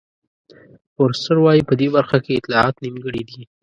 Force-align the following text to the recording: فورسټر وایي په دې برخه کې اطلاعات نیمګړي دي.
فورسټر 0.93 1.37
وایي 1.41 1.61
په 1.69 1.73
دې 1.79 1.87
برخه 1.95 2.17
کې 2.25 2.37
اطلاعات 2.39 2.75
نیمګړي 2.83 3.23
دي. 3.29 3.41